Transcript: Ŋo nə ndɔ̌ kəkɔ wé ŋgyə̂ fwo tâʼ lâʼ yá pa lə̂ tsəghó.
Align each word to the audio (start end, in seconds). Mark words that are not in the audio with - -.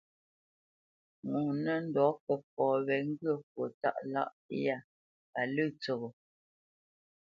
Ŋo 1.29 1.39
nə 1.63 1.73
ndɔ̌ 1.87 2.07
kəkɔ 2.25 2.65
wé 2.85 2.95
ŋgyə̂ 3.09 3.35
fwo 3.49 3.63
tâʼ 3.81 3.97
lâʼ 4.13 4.31
yá 4.63 4.75
pa 5.31 5.41
lə̂ 5.53 5.65
tsəghó. 5.81 6.07